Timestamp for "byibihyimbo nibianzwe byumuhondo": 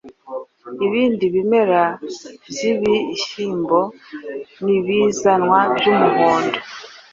2.49-6.59